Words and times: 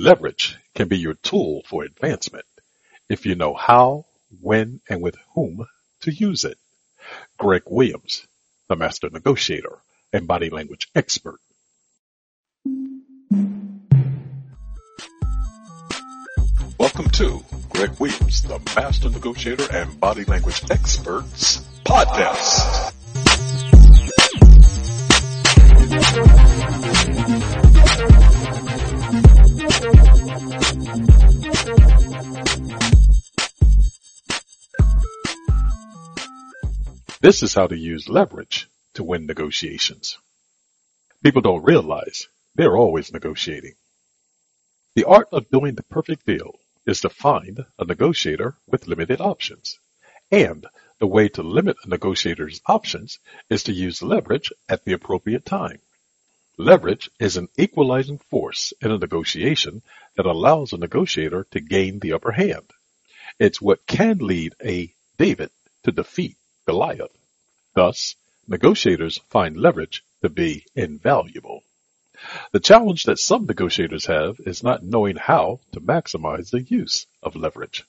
Leverage 0.00 0.56
can 0.76 0.86
be 0.86 0.96
your 0.96 1.14
tool 1.14 1.62
for 1.66 1.82
advancement 1.82 2.44
if 3.08 3.26
you 3.26 3.34
know 3.34 3.52
how, 3.52 4.06
when, 4.40 4.80
and 4.88 5.02
with 5.02 5.16
whom 5.34 5.66
to 6.02 6.12
use 6.12 6.44
it. 6.44 6.56
Greg 7.36 7.64
Williams, 7.66 8.24
the 8.68 8.76
master 8.76 9.10
negotiator 9.10 9.76
and 10.12 10.28
body 10.28 10.50
language 10.50 10.86
expert. 10.94 11.40
Welcome 16.78 17.10
to 17.14 17.44
Greg 17.70 17.98
Williams, 17.98 18.42
the 18.42 18.60
master 18.76 19.10
negotiator 19.10 19.66
and 19.72 19.98
body 19.98 20.22
language 20.26 20.62
experts 20.70 21.60
podcast. 21.84 22.87
This 37.20 37.42
is 37.42 37.54
how 37.54 37.66
to 37.66 37.76
use 37.76 38.08
leverage 38.08 38.68
to 38.94 39.02
win 39.02 39.26
negotiations. 39.26 40.18
People 41.20 41.42
don't 41.42 41.64
realize 41.64 42.28
they're 42.54 42.76
always 42.76 43.12
negotiating. 43.12 43.74
The 44.94 45.02
art 45.02 45.26
of 45.32 45.50
doing 45.50 45.74
the 45.74 45.82
perfect 45.82 46.26
deal 46.26 46.60
is 46.86 47.00
to 47.00 47.08
find 47.08 47.66
a 47.76 47.84
negotiator 47.84 48.56
with 48.68 48.86
limited 48.86 49.20
options. 49.20 49.80
And 50.30 50.64
the 51.00 51.08
way 51.08 51.28
to 51.30 51.42
limit 51.42 51.76
a 51.82 51.88
negotiator's 51.88 52.60
options 52.66 53.18
is 53.50 53.64
to 53.64 53.72
use 53.72 54.00
leverage 54.00 54.52
at 54.68 54.84
the 54.84 54.92
appropriate 54.92 55.44
time. 55.44 55.80
Leverage 56.56 57.10
is 57.18 57.36
an 57.36 57.48
equalizing 57.58 58.18
force 58.18 58.72
in 58.80 58.92
a 58.92 58.98
negotiation 58.98 59.82
that 60.16 60.26
allows 60.26 60.72
a 60.72 60.78
negotiator 60.78 61.48
to 61.50 61.60
gain 61.60 61.98
the 61.98 62.12
upper 62.12 62.30
hand. 62.30 62.70
It's 63.40 63.60
what 63.60 63.86
can 63.86 64.18
lead 64.18 64.54
a 64.64 64.94
David 65.18 65.50
to 65.82 65.90
defeat 65.90 66.37
Goliath. 66.68 67.16
Thus, 67.74 68.14
negotiators 68.46 69.16
find 69.30 69.56
leverage 69.56 70.04
to 70.20 70.28
be 70.28 70.66
invaluable. 70.74 71.62
The 72.52 72.60
challenge 72.60 73.04
that 73.04 73.18
some 73.18 73.46
negotiators 73.46 74.04
have 74.04 74.38
is 74.40 74.62
not 74.62 74.82
knowing 74.82 75.16
how 75.16 75.60
to 75.72 75.80
maximize 75.80 76.50
the 76.50 76.60
use 76.60 77.06
of 77.22 77.36
leverage. 77.36 77.84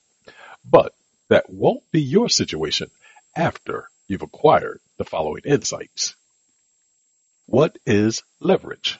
But 0.64 0.94
that 1.28 1.50
won't 1.50 1.90
be 1.92 2.00
your 2.00 2.30
situation 2.30 2.90
after 3.36 3.90
you've 4.08 4.22
acquired 4.22 4.80
the 4.96 5.04
following 5.04 5.42
insights. 5.44 6.14
What 7.44 7.76
is 7.84 8.22
leverage? 8.40 8.98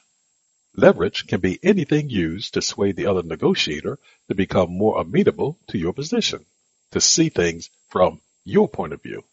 Leverage 0.77 1.27
can 1.27 1.41
be 1.41 1.59
anything 1.63 2.11
used 2.11 2.53
to 2.53 2.61
sway 2.61 2.93
the 2.93 3.07
other 3.07 3.23
negotiator 3.23 3.99
to 4.29 4.35
become 4.35 4.71
more 4.71 5.01
amenable 5.01 5.59
to 5.69 5.79
your 5.79 5.95
position, 5.95 6.45
to 6.91 7.01
see 7.01 7.31
things 7.31 7.71
from 7.89 8.21
your 8.45 8.69
point 8.69 8.93
of 8.93 9.03
view. 9.03 9.25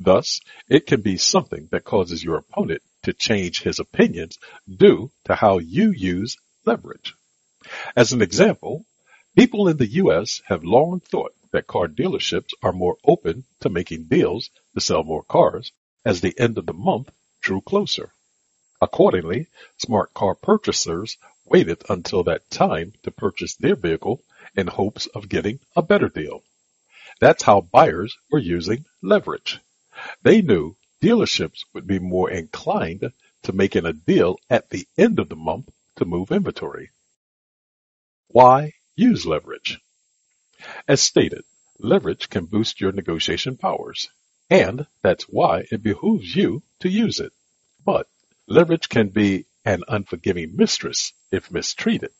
Thus, 0.00 0.40
it 0.68 0.86
can 0.86 1.02
be 1.02 1.16
something 1.16 1.68
that 1.70 1.84
causes 1.84 2.22
your 2.22 2.36
opponent 2.36 2.82
to 3.04 3.12
change 3.12 3.62
his 3.62 3.78
opinions 3.78 4.38
due 4.68 5.12
to 5.24 5.34
how 5.34 5.58
you 5.58 5.92
use 5.92 6.36
leverage. 6.66 7.14
As 7.96 8.12
an 8.12 8.20
example, 8.20 8.84
people 9.36 9.68
in 9.68 9.76
the 9.76 9.86
U.S. 10.02 10.42
have 10.46 10.64
long 10.64 11.00
thought 11.00 11.34
that 11.52 11.66
car 11.66 11.86
dealerships 11.86 12.50
are 12.62 12.72
more 12.72 12.96
open 13.04 13.44
to 13.60 13.70
making 13.70 14.04
deals 14.04 14.50
to 14.74 14.80
sell 14.80 15.04
more 15.04 15.22
cars 15.22 15.72
as 16.04 16.20
the 16.20 16.38
end 16.38 16.58
of 16.58 16.66
the 16.66 16.72
month 16.72 17.10
drew 17.40 17.60
closer. 17.60 18.12
Accordingly, 18.82 19.46
smart 19.78 20.12
car 20.12 20.34
purchasers 20.34 21.16
waited 21.44 21.82
until 21.88 22.24
that 22.24 22.50
time 22.50 22.92
to 23.04 23.10
purchase 23.10 23.54
their 23.54 23.76
vehicle 23.76 24.22
in 24.56 24.66
hopes 24.66 25.06
of 25.06 25.28
getting 25.28 25.60
a 25.76 25.82
better 25.82 26.08
deal. 26.08 26.42
That's 27.20 27.44
how 27.44 27.60
buyers 27.60 28.18
were 28.30 28.38
using 28.38 28.84
leverage. 29.00 29.60
They 30.24 30.40
knew 30.40 30.74
dealerships 31.02 31.66
would 31.74 31.86
be 31.86 31.98
more 31.98 32.30
inclined 32.30 33.12
to 33.42 33.52
making 33.52 33.84
a 33.84 33.92
deal 33.92 34.38
at 34.48 34.70
the 34.70 34.88
end 34.96 35.18
of 35.18 35.28
the 35.28 35.36
month 35.36 35.70
to 35.96 36.06
move 36.06 36.32
inventory. 36.32 36.90
Why 38.28 38.72
use 38.96 39.26
leverage? 39.26 39.80
As 40.88 41.02
stated, 41.02 41.44
leverage 41.78 42.30
can 42.30 42.46
boost 42.46 42.80
your 42.80 42.92
negotiation 42.92 43.58
powers, 43.58 44.08
and 44.48 44.86
that's 45.02 45.24
why 45.24 45.66
it 45.70 45.82
behooves 45.82 46.34
you 46.34 46.62
to 46.80 46.88
use 46.88 47.20
it. 47.20 47.34
But 47.84 48.08
leverage 48.46 48.88
can 48.88 49.10
be 49.10 49.44
an 49.66 49.84
unforgiving 49.86 50.56
mistress 50.56 51.12
if 51.30 51.50
mistreated. 51.50 52.12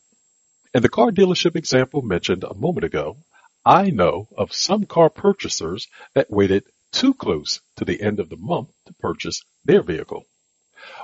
In 0.74 0.82
the 0.82 0.90
car 0.90 1.10
dealership 1.10 1.56
example 1.56 2.02
mentioned 2.02 2.44
a 2.44 2.52
moment 2.52 2.84
ago, 2.84 3.16
I 3.64 3.88
know 3.88 4.28
of 4.36 4.52
some 4.52 4.84
car 4.84 5.08
purchasers 5.08 5.88
that 6.12 6.30
waited 6.30 6.64
too 6.94 7.12
close 7.12 7.60
to 7.76 7.84
the 7.84 8.00
end 8.00 8.20
of 8.20 8.28
the 8.28 8.36
month 8.36 8.70
to 8.86 8.92
purchase 8.94 9.42
their 9.64 9.82
vehicle. 9.82 10.24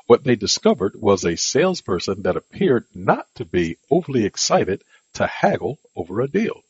What 0.07 0.25
they 0.25 0.37
discovered 0.37 0.95
was 0.95 1.25
a 1.25 1.37
salesperson 1.37 2.23
that 2.23 2.37
appeared 2.37 2.87
not 2.95 3.27
to 3.35 3.45
be 3.45 3.77
overly 3.91 4.25
excited 4.25 4.83
to 5.15 5.27
haggle 5.27 5.79
over 5.97 6.21
a 6.21 6.29
deal. 6.29 6.63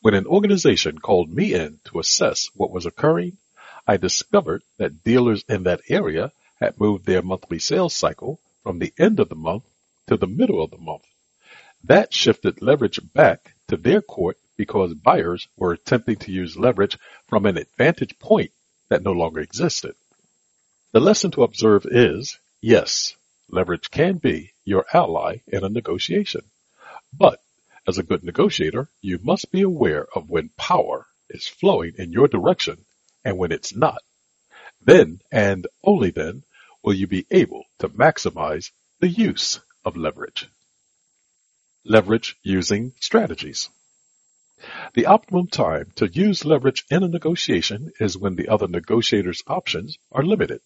When 0.00 0.14
an 0.14 0.26
organization 0.26 0.98
called 0.98 1.30
me 1.30 1.54
in 1.54 1.80
to 1.84 2.00
assess 2.00 2.50
what 2.54 2.70
was 2.70 2.86
occurring, 2.86 3.38
I 3.86 3.98
discovered 3.98 4.62
that 4.78 5.04
dealers 5.04 5.44
in 5.48 5.62
that 5.64 5.82
area 5.88 6.32
had 6.60 6.80
moved 6.80 7.06
their 7.06 7.22
monthly 7.22 7.58
sales 7.58 7.94
cycle 7.94 8.40
from 8.62 8.78
the 8.78 8.92
end 8.98 9.20
of 9.20 9.28
the 9.28 9.36
month 9.36 9.64
to 10.06 10.16
the 10.16 10.26
middle 10.26 10.62
of 10.62 10.70
the 10.70 10.78
month. 10.78 11.04
That 11.84 12.12
shifted 12.12 12.62
leverage 12.62 13.00
back 13.12 13.54
to 13.68 13.76
their 13.76 14.00
court 14.00 14.38
because 14.56 14.94
buyers 14.94 15.48
were 15.56 15.72
attempting 15.72 16.16
to 16.16 16.32
use 16.32 16.56
leverage 16.56 16.98
from 17.26 17.46
an 17.46 17.56
advantage 17.56 18.18
point 18.18 18.52
that 18.88 19.02
no 19.02 19.12
longer 19.12 19.40
existed. 19.40 19.94
The 20.92 21.00
lesson 21.00 21.30
to 21.32 21.42
observe 21.42 21.86
is, 21.86 22.38
yes, 22.60 23.16
leverage 23.48 23.90
can 23.90 24.18
be 24.18 24.52
your 24.64 24.86
ally 24.92 25.38
in 25.46 25.64
a 25.64 25.68
negotiation. 25.68 26.42
But 27.12 27.40
as 27.86 27.98
a 27.98 28.02
good 28.02 28.24
negotiator, 28.24 28.88
you 29.00 29.18
must 29.22 29.50
be 29.50 29.62
aware 29.62 30.06
of 30.14 30.30
when 30.30 30.50
power 30.56 31.06
is 31.28 31.46
flowing 31.46 31.94
in 31.98 32.12
your 32.12 32.28
direction 32.28 32.84
and 33.24 33.36
when 33.38 33.52
it's 33.52 33.74
not. 33.74 34.02
Then 34.80 35.20
and 35.32 35.66
only 35.82 36.10
then 36.10 36.44
will 36.82 36.94
you 36.94 37.06
be 37.06 37.26
able 37.30 37.64
to 37.78 37.88
maximize 37.88 38.70
the 39.00 39.08
use 39.08 39.60
of 39.84 39.96
leverage. 39.96 40.48
Leverage 41.84 42.36
using 42.42 42.92
strategies. 43.00 43.68
The 44.94 45.06
optimum 45.06 45.48
time 45.48 45.92
to 45.96 46.06
use 46.06 46.44
leverage 46.44 46.84
in 46.90 47.02
a 47.02 47.08
negotiation 47.08 47.92
is 48.00 48.16
when 48.16 48.36
the 48.36 48.48
other 48.48 48.68
negotiator's 48.68 49.42
options 49.46 49.98
are 50.12 50.22
limited. 50.22 50.60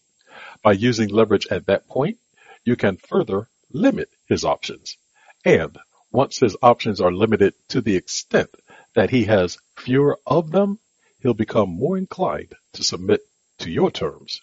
By 0.63 0.73
using 0.73 1.09
leverage 1.09 1.47
at 1.51 1.67
that 1.67 1.89
point, 1.89 2.19
you 2.65 2.77
can 2.77 2.97
further 2.97 3.49
limit 3.73 4.11
his 4.29 4.45
options. 4.45 4.97
And 5.45 5.77
once 6.11 6.39
his 6.39 6.57
options 6.63 7.01
are 7.01 7.13
limited 7.13 7.55
to 7.69 7.81
the 7.81 7.97
extent 7.97 8.51
that 8.95 9.11
he 9.11 9.25
has 9.25 9.59
fewer 9.77 10.19
of 10.27 10.51
them, 10.51 10.79
he'll 11.21 11.35
become 11.35 11.71
more 11.71 11.99
inclined 11.99 12.55
to 12.75 12.83
submit 12.83 13.21
to 13.59 13.71
your 13.71 13.91
terms. 13.91 14.43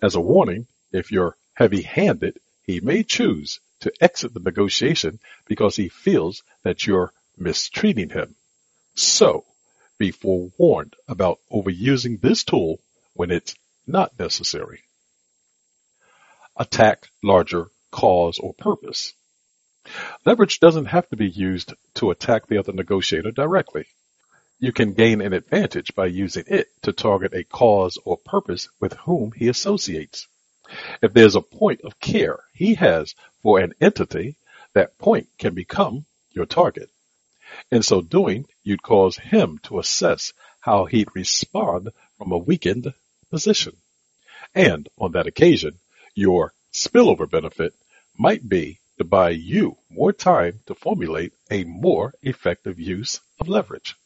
As 0.00 0.14
a 0.14 0.20
warning, 0.20 0.66
if 0.92 1.10
you're 1.10 1.36
heavy-handed, 1.54 2.38
he 2.64 2.80
may 2.80 3.02
choose 3.02 3.60
to 3.80 3.92
exit 4.00 4.34
the 4.34 4.40
negotiation 4.40 5.18
because 5.46 5.76
he 5.76 5.88
feels 5.88 6.42
that 6.62 6.86
you're 6.86 7.12
mistreating 7.36 8.10
him. 8.10 8.36
So, 8.94 9.44
be 9.98 10.10
forewarned 10.10 10.96
about 11.06 11.40
overusing 11.50 12.20
this 12.20 12.44
tool 12.44 12.80
when 13.14 13.30
it's 13.30 13.54
not 13.86 14.18
necessary. 14.18 14.82
Attack 16.56 17.08
larger 17.22 17.70
cause 17.90 18.38
or 18.38 18.54
purpose. 18.54 19.14
Leverage 20.24 20.60
doesn't 20.60 20.86
have 20.86 21.08
to 21.08 21.16
be 21.16 21.28
used 21.28 21.74
to 21.94 22.10
attack 22.10 22.46
the 22.46 22.58
other 22.58 22.72
negotiator 22.72 23.30
directly. 23.30 23.86
You 24.58 24.72
can 24.72 24.92
gain 24.92 25.20
an 25.20 25.32
advantage 25.32 25.94
by 25.94 26.06
using 26.06 26.44
it 26.46 26.68
to 26.82 26.92
target 26.92 27.32
a 27.32 27.44
cause 27.44 27.98
or 28.04 28.18
purpose 28.18 28.68
with 28.78 28.92
whom 28.92 29.32
he 29.32 29.48
associates. 29.48 30.28
If 31.02 31.14
there's 31.14 31.34
a 31.34 31.40
point 31.40 31.80
of 31.82 31.98
care 31.98 32.40
he 32.52 32.74
has 32.74 33.14
for 33.42 33.58
an 33.58 33.74
entity, 33.80 34.36
that 34.74 34.98
point 34.98 35.28
can 35.38 35.54
become 35.54 36.04
your 36.30 36.46
target. 36.46 36.90
In 37.70 37.82
so 37.82 38.00
doing, 38.00 38.46
you'd 38.62 38.82
cause 38.82 39.16
him 39.16 39.58
to 39.64 39.78
assess 39.78 40.32
how 40.60 40.84
he'd 40.84 41.14
respond 41.14 41.90
from 42.18 42.32
a 42.32 42.38
weakened 42.38 42.92
position. 43.30 43.76
And 44.54 44.88
on 44.98 45.12
that 45.12 45.26
occasion, 45.26 45.78
your 46.14 46.52
spillover 46.72 47.28
benefit 47.28 47.74
might 48.16 48.48
be 48.48 48.80
to 48.98 49.04
buy 49.04 49.30
you 49.30 49.78
more 49.88 50.12
time 50.12 50.60
to 50.66 50.74
formulate 50.74 51.32
a 51.50 51.64
more 51.64 52.12
effective 52.22 52.78
use 52.78 53.20
of 53.38 53.48
leverage. 53.48 53.96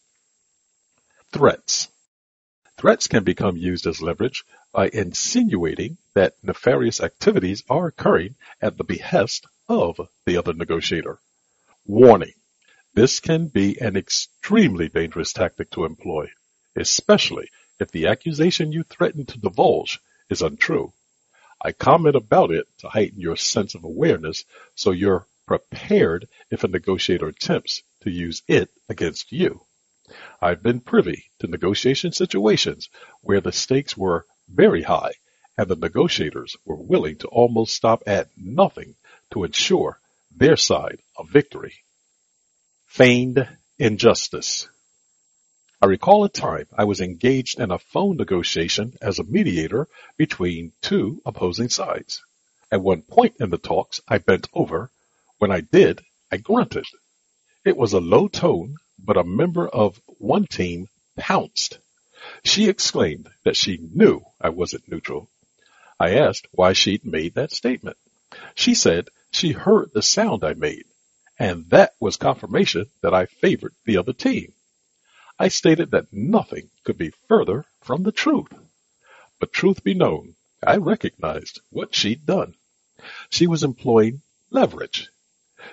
Threats. 1.32 1.88
Threats 2.76 3.08
can 3.08 3.24
become 3.24 3.56
used 3.56 3.86
as 3.86 4.00
leverage 4.00 4.44
by 4.72 4.88
insinuating 4.88 5.98
that 6.14 6.36
nefarious 6.42 7.00
activities 7.00 7.64
are 7.68 7.86
occurring 7.88 8.36
at 8.60 8.76
the 8.76 8.84
behest 8.84 9.46
of 9.68 10.00
the 10.26 10.36
other 10.36 10.52
negotiator. 10.52 11.18
Warning 11.86 12.34
This 12.94 13.18
can 13.18 13.48
be 13.48 13.80
an 13.80 13.96
extremely 13.96 14.88
dangerous 14.88 15.32
tactic 15.32 15.68
to 15.72 15.84
employ, 15.84 16.30
especially 16.76 17.50
if 17.80 17.90
the 17.90 18.06
accusation 18.06 18.70
you 18.70 18.84
threaten 18.84 19.26
to 19.26 19.38
divulge 19.38 19.98
is 20.30 20.42
untrue. 20.42 20.92
I 21.60 21.72
comment 21.72 22.14
about 22.14 22.52
it 22.52 22.68
to 22.78 22.88
heighten 22.88 23.20
your 23.20 23.34
sense 23.34 23.74
of 23.74 23.82
awareness 23.82 24.44
so 24.76 24.92
you're 24.92 25.26
prepared 25.44 26.28
if 26.52 26.62
a 26.62 26.68
negotiator 26.68 27.26
attempts 27.26 27.82
to 28.02 28.10
use 28.10 28.42
it 28.46 28.70
against 28.88 29.32
you. 29.32 29.66
I've 30.40 30.62
been 30.62 30.78
privy 30.78 31.32
to 31.40 31.48
negotiation 31.48 32.12
situations 32.12 32.90
where 33.22 33.40
the 33.40 33.50
stakes 33.50 33.96
were 33.96 34.24
very 34.48 34.82
high 34.82 35.14
and 35.58 35.66
the 35.68 35.74
negotiators 35.74 36.56
were 36.64 36.76
willing 36.76 37.16
to 37.16 37.28
almost 37.28 37.74
stop 37.74 38.04
at 38.06 38.28
nothing 38.36 38.94
to 39.32 39.42
ensure 39.42 39.98
their 40.30 40.56
side 40.56 41.00
of 41.16 41.28
victory. 41.28 41.83
Feigned 42.94 43.48
injustice. 43.76 44.68
I 45.82 45.86
recall 45.86 46.22
a 46.22 46.28
time 46.28 46.68
I 46.78 46.84
was 46.84 47.00
engaged 47.00 47.58
in 47.58 47.72
a 47.72 47.78
phone 47.80 48.16
negotiation 48.18 48.96
as 49.02 49.18
a 49.18 49.24
mediator 49.24 49.88
between 50.16 50.70
two 50.80 51.20
opposing 51.26 51.70
sides. 51.70 52.22
At 52.70 52.82
one 52.82 53.02
point 53.02 53.34
in 53.40 53.50
the 53.50 53.58
talks, 53.58 54.00
I 54.06 54.18
bent 54.18 54.46
over. 54.54 54.92
When 55.38 55.50
I 55.50 55.60
did, 55.60 56.02
I 56.30 56.36
grunted. 56.36 56.84
It 57.64 57.76
was 57.76 57.94
a 57.94 57.98
low 57.98 58.28
tone, 58.28 58.76
but 58.96 59.16
a 59.16 59.24
member 59.24 59.66
of 59.66 60.00
one 60.18 60.46
team 60.46 60.86
pounced. 61.16 61.80
She 62.44 62.68
exclaimed 62.68 63.28
that 63.44 63.56
she 63.56 63.76
knew 63.92 64.22
I 64.40 64.50
wasn't 64.50 64.88
neutral. 64.88 65.28
I 65.98 66.14
asked 66.14 66.46
why 66.52 66.74
she'd 66.74 67.04
made 67.04 67.34
that 67.34 67.50
statement. 67.50 67.96
She 68.54 68.76
said 68.76 69.08
she 69.32 69.50
heard 69.50 69.90
the 69.92 70.00
sound 70.00 70.44
I 70.44 70.54
made, 70.54 70.84
and 71.38 71.68
that 71.70 71.94
was 71.98 72.16
confirmation 72.16 72.86
that 73.02 73.14
I 73.14 73.26
favored 73.26 73.74
the 73.84 73.96
other 73.96 74.12
team. 74.12 74.52
I 75.38 75.48
stated 75.48 75.90
that 75.90 76.12
nothing 76.12 76.70
could 76.84 76.96
be 76.96 77.12
further 77.28 77.64
from 77.80 78.02
the 78.02 78.12
truth. 78.12 78.52
But 79.40 79.52
truth 79.52 79.82
be 79.82 79.94
known, 79.94 80.36
I 80.64 80.76
recognized 80.76 81.60
what 81.70 81.94
she'd 81.94 82.24
done. 82.24 82.54
She 83.30 83.46
was 83.46 83.64
employing 83.64 84.22
leverage. 84.50 85.10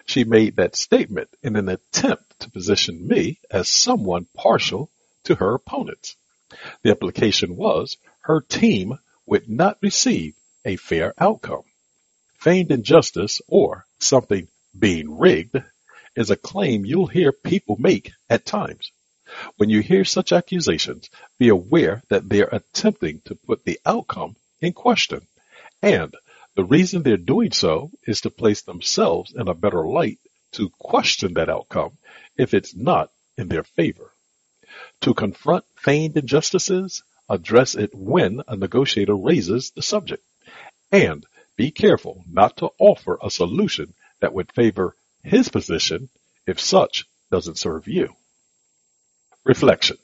She 0.05 0.23
made 0.23 0.55
that 0.55 0.75
statement 0.75 1.29
in 1.43 1.55
an 1.55 1.69
attempt 1.69 2.39
to 2.39 2.49
position 2.49 3.07
me 3.07 3.39
as 3.49 3.69
someone 3.69 4.25
partial 4.33 4.89
to 5.25 5.35
her 5.35 5.53
opponents. 5.53 6.15
The 6.81 6.89
implication 6.89 7.55
was 7.55 7.97
her 8.21 8.41
team 8.41 8.97
would 9.25 9.47
not 9.47 9.77
receive 9.81 10.35
a 10.65 10.75
fair 10.75 11.13
outcome. 11.17 11.63
Feigned 12.39 12.71
injustice 12.71 13.41
or 13.47 13.85
something 13.99 14.47
being 14.77 15.17
rigged 15.17 15.57
is 16.15 16.29
a 16.29 16.35
claim 16.35 16.85
you'll 16.85 17.07
hear 17.07 17.31
people 17.31 17.75
make 17.79 18.11
at 18.29 18.45
times. 18.45 18.91
When 19.57 19.69
you 19.69 19.81
hear 19.81 20.03
such 20.03 20.31
accusations, 20.31 21.09
be 21.39 21.49
aware 21.49 22.03
that 22.09 22.27
they're 22.27 22.49
attempting 22.51 23.21
to 23.25 23.35
put 23.35 23.63
the 23.63 23.79
outcome 23.85 24.35
in 24.59 24.73
question. 24.73 25.25
And 25.81 26.13
the 26.55 26.65
reason 26.65 27.03
they're 27.03 27.17
doing 27.17 27.51
so 27.51 27.91
is 28.05 28.21
to 28.21 28.29
place 28.29 28.61
themselves 28.61 29.33
in 29.33 29.47
a 29.47 29.53
better 29.53 29.85
light 29.87 30.19
to 30.53 30.69
question 30.77 31.35
that 31.35 31.49
outcome 31.49 31.97
if 32.37 32.53
it's 32.53 32.75
not 32.75 33.09
in 33.37 33.47
their 33.47 33.63
favor. 33.63 34.11
To 35.01 35.13
confront 35.13 35.65
feigned 35.77 36.17
injustices, 36.17 37.03
address 37.29 37.75
it 37.75 37.95
when 37.95 38.41
a 38.47 38.57
negotiator 38.57 39.15
raises 39.15 39.71
the 39.71 39.81
subject. 39.81 40.23
And 40.91 41.25
be 41.55 41.71
careful 41.71 42.23
not 42.29 42.57
to 42.57 42.71
offer 42.79 43.17
a 43.21 43.31
solution 43.31 43.93
that 44.21 44.33
would 44.33 44.51
favor 44.53 44.95
his 45.23 45.49
position 45.49 46.09
if 46.47 46.59
such 46.59 47.05
doesn't 47.31 47.57
serve 47.57 47.87
you. 47.87 48.15
Reflection. 49.43 49.97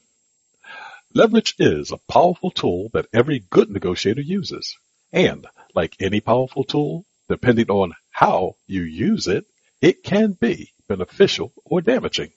Leverage 1.13 1.55
is 1.57 1.91
a 1.91 1.97
powerful 2.11 2.51
tool 2.51 2.89
that 2.93 3.07
every 3.13 3.39
good 3.39 3.69
negotiator 3.69 4.21
uses. 4.21 4.77
And 5.11 5.47
like 5.73 5.95
any 5.99 6.19
powerful 6.19 6.63
tool, 6.63 7.05
depending 7.29 7.69
on 7.69 7.93
how 8.11 8.55
you 8.67 8.83
use 8.83 9.27
it, 9.27 9.45
it 9.81 10.03
can 10.03 10.33
be 10.33 10.73
beneficial 10.87 11.53
or 11.65 11.81
damaging. 11.81 12.31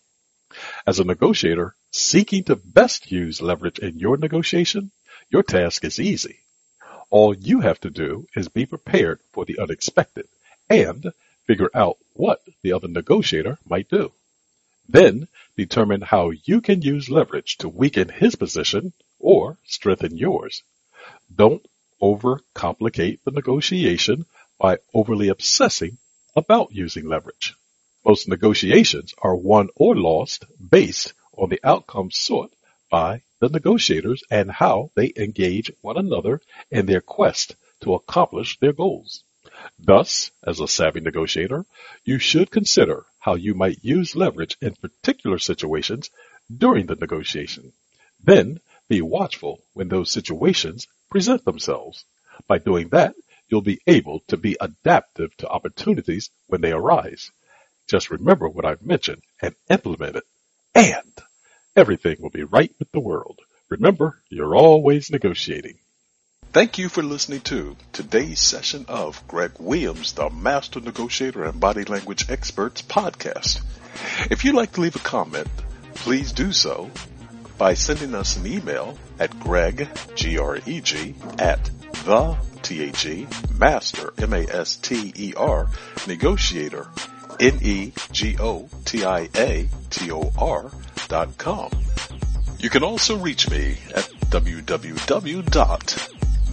As 0.87 0.99
a 0.99 1.05
negotiator 1.05 1.75
seeking 1.91 2.45
to 2.45 2.57
best 2.57 3.11
use 3.11 3.41
leverage 3.41 3.79
in 3.79 3.99
your 3.99 4.17
negotiation, 4.17 4.93
your 5.31 5.43
task 5.43 5.85
is 5.85 6.01
easy. 6.01 6.41
All 7.09 7.35
you 7.35 7.61
have 7.61 7.81
to 7.81 7.91
do 7.91 8.27
is 8.37 8.49
be 8.49 8.67
prepared 8.67 9.21
for 9.33 9.45
the 9.45 9.59
unexpected 9.59 10.29
and 10.69 11.13
figure 11.51 11.71
out 11.75 11.99
what 12.13 12.41
the 12.63 12.73
other 12.73 12.87
negotiator 12.87 13.59
might 13.69 13.89
do. 13.89 14.13
Then 14.89 15.27
determine 15.57 16.01
how 16.01 16.31
you 16.31 16.61
can 16.61 16.81
use 16.81 17.11
leverage 17.11 17.57
to 17.57 17.69
weaken 17.69 18.09
his 18.09 18.37
position 18.37 18.93
or 19.19 19.59
strengthen 19.65 20.17
yours. 20.17 20.63
Don't 21.35 21.67
overcomplicate 22.01 23.19
the 23.25 23.33
negotiation 23.33 24.27
by 24.61 24.79
overly 24.95 25.27
obsessing 25.27 25.99
about 26.37 26.73
using 26.73 27.09
leverage. 27.09 27.57
Most 28.07 28.29
negotiations 28.29 29.13
are 29.19 29.35
won 29.35 29.71
or 29.75 29.97
lost 29.97 30.45
based 30.77 31.15
on 31.37 31.49
the 31.49 31.61
outcome 31.65 32.13
sought 32.13 32.53
by 32.93 33.23
the 33.41 33.49
negotiators 33.49 34.23
and 34.31 34.53
how 34.53 34.93
they 34.95 35.13
engage 35.17 35.73
one 35.81 35.97
another 35.97 36.41
in 36.71 36.87
their 36.87 37.01
quest 37.01 37.57
to 37.81 37.95
accomplish 37.95 38.57
their 38.61 38.73
goals. 38.73 39.25
Thus, 39.79 40.31
as 40.43 40.61
a 40.61 40.69
savvy 40.69 41.01
negotiator, 41.01 41.65
you 42.05 42.19
should 42.19 42.51
consider 42.51 43.05
how 43.19 43.35
you 43.35 43.55
might 43.55 43.85
use 43.85 44.17
leverage 44.17 44.57
in 44.61 44.75
particular 44.75 45.39
situations 45.39 46.11
during 46.55 46.87
the 46.87 46.97
negotiation. 46.97 47.73
Then 48.23 48.61
be 48.89 49.01
watchful 49.01 49.63
when 49.73 49.89
those 49.89 50.11
situations 50.11 50.87
present 51.11 51.45
themselves. 51.45 52.05
By 52.47 52.59
doing 52.59 52.89
that, 52.89 53.15
you'll 53.49 53.63
be 53.63 53.81
able 53.87 54.21
to 54.29 54.37
be 54.37 54.57
adaptive 54.61 55.37
to 55.39 55.49
opportunities 55.49 56.31
when 56.47 56.61
they 56.61 56.73
arise. 56.73 57.31
Just 57.89 58.11
remember 58.11 58.49
what 58.49 58.65
I've 58.65 58.83
mentioned 58.83 59.23
and 59.43 59.55
implement 59.69 60.17
it. 60.17 60.25
And 60.75 61.13
everything 61.77 62.17
will 62.21 62.31
be 62.31 62.45
right 62.45 62.75
with 62.79 62.91
the 62.93 63.01
world. 63.01 63.41
Remember, 63.69 64.21
you're 64.29 64.57
always 64.57 65.11
negotiating. 65.11 65.79
Thank 66.53 66.79
you 66.79 66.89
for 66.89 67.05
listening 67.05 67.43
to 67.43 67.77
today's 67.93 68.41
session 68.41 68.87
of 68.89 69.23
Greg 69.29 69.53
Williams, 69.61 70.15
the 70.15 70.31
Master 70.31 70.81
Negotiator 70.81 71.45
and 71.45 71.61
Body 71.61 71.85
Language 71.85 72.29
Experts 72.29 72.83
podcast. 72.83 73.63
If 74.33 74.45
you'd 74.45 74.57
like 74.57 74.73
to 74.73 74.81
leave 74.81 74.97
a 74.97 74.99
comment, 74.99 75.47
please 75.95 76.33
do 76.33 76.51
so 76.51 76.91
by 77.57 77.75
sending 77.75 78.17
us 78.17 78.37
an 78.37 78.49
email 78.49 78.99
at 79.21 79.39
greg, 79.39 79.87
G-R-E-G, 80.17 81.15
at 81.39 81.71
the, 82.05 82.37
T-H-E, 82.63 83.29
master, 83.57 84.13
M-A-S-T-E-R, 84.19 85.69
negotiator, 86.09 86.89
N-E-G-O-T-I-A-T-O-R 87.39 87.91
dot 91.07 91.39
com. 91.39 91.71
You 92.59 92.71
can 92.71 92.83
also 92.83 93.19
reach 93.19 93.49
me 93.49 93.77
at 93.95 94.11
www 94.31 96.20